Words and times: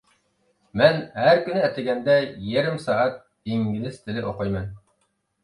مەن 0.79 0.95
ھەر 1.23 1.41
كۈنى 1.47 1.61
ئەتىگەندە 1.67 2.15
يېرىم 2.53 2.81
سائەت 2.87 3.21
ئىنگلىز 3.53 4.01
تىلى 4.09 4.27
ئوقۇيمەن. 4.33 4.69